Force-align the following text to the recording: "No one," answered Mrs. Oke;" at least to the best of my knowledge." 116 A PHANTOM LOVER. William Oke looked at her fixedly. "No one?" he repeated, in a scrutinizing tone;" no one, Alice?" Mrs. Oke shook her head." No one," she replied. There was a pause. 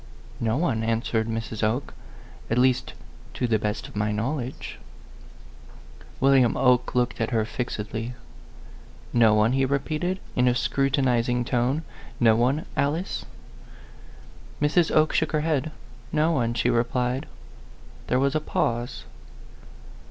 "No 0.39 0.57
one," 0.57 0.81
answered 0.83 1.27
Mrs. 1.27 1.61
Oke;" 1.61 1.93
at 2.49 2.57
least 2.57 2.95
to 3.35 3.45
the 3.45 3.59
best 3.59 3.87
of 3.87 3.95
my 3.95 4.11
knowledge." 4.11 4.79
116 6.17 6.17
A 6.17 6.41
PHANTOM 6.49 6.53
LOVER. 6.55 6.65
William 6.65 6.79
Oke 6.79 6.95
looked 6.95 7.21
at 7.21 7.29
her 7.29 7.45
fixedly. 7.45 8.15
"No 9.13 9.35
one?" 9.35 9.51
he 9.51 9.63
repeated, 9.63 10.19
in 10.35 10.47
a 10.47 10.55
scrutinizing 10.55 11.45
tone;" 11.45 11.83
no 12.27 12.35
one, 12.35 12.65
Alice?" 12.75 13.25
Mrs. 14.59 14.89
Oke 14.89 15.13
shook 15.13 15.33
her 15.33 15.41
head." 15.41 15.71
No 16.11 16.31
one," 16.31 16.55
she 16.55 16.71
replied. 16.71 17.27
There 18.07 18.17
was 18.19 18.33
a 18.33 18.41
pause. 18.41 19.03